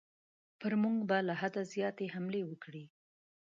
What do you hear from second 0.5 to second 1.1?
پر موږ